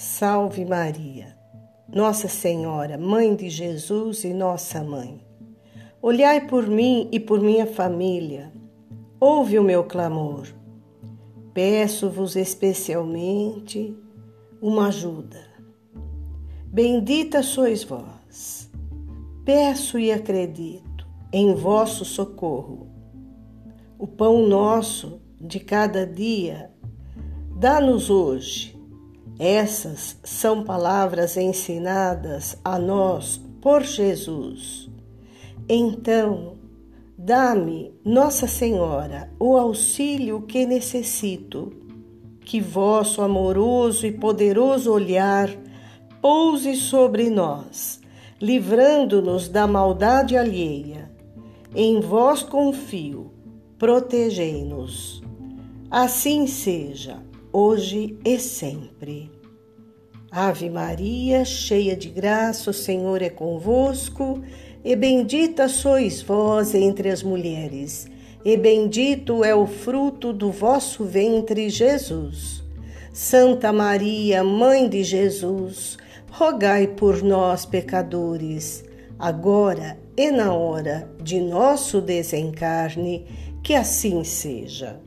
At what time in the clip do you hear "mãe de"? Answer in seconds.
2.96-3.50, 74.44-75.02